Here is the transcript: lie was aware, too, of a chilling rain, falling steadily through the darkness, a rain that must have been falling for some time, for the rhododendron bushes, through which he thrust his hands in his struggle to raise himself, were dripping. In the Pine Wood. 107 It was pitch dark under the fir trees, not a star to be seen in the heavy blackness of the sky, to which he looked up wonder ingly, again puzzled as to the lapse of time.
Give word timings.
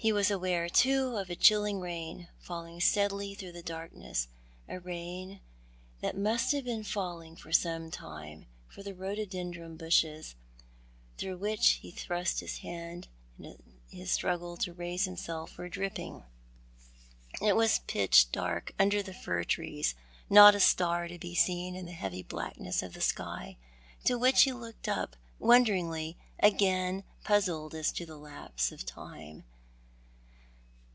lie 0.00 0.12
was 0.12 0.30
aware, 0.30 0.68
too, 0.68 1.16
of 1.16 1.28
a 1.28 1.34
chilling 1.34 1.80
rain, 1.80 2.28
falling 2.38 2.80
steadily 2.80 3.34
through 3.34 3.50
the 3.50 3.64
darkness, 3.64 4.28
a 4.68 4.78
rain 4.78 5.40
that 6.00 6.16
must 6.16 6.52
have 6.52 6.64
been 6.64 6.84
falling 6.84 7.34
for 7.34 7.50
some 7.52 7.90
time, 7.90 8.46
for 8.68 8.84
the 8.84 8.94
rhododendron 8.94 9.76
bushes, 9.76 10.36
through 11.16 11.36
which 11.36 11.80
he 11.82 11.90
thrust 11.90 12.38
his 12.38 12.58
hands 12.58 13.08
in 13.40 13.56
his 13.90 14.08
struggle 14.12 14.56
to 14.56 14.72
raise 14.72 15.04
himself, 15.04 15.58
were 15.58 15.68
dripping. 15.68 16.14
In 16.14 16.18
the 16.18 16.20
Pine 16.20 16.24
Wood. 16.94 17.48
107 17.48 17.48
It 17.48 17.56
was 17.56 17.78
pitch 17.88 18.30
dark 18.30 18.72
under 18.78 19.02
the 19.02 19.12
fir 19.12 19.42
trees, 19.42 19.96
not 20.30 20.54
a 20.54 20.60
star 20.60 21.08
to 21.08 21.18
be 21.18 21.34
seen 21.34 21.74
in 21.74 21.86
the 21.86 21.92
heavy 21.92 22.22
blackness 22.22 22.84
of 22.84 22.92
the 22.94 23.00
sky, 23.00 23.56
to 24.04 24.16
which 24.16 24.42
he 24.42 24.52
looked 24.52 24.86
up 24.88 25.16
wonder 25.40 25.72
ingly, 25.74 26.14
again 26.38 27.02
puzzled 27.24 27.74
as 27.74 27.90
to 27.90 28.06
the 28.06 28.16
lapse 28.16 28.70
of 28.70 28.86
time. 28.86 29.42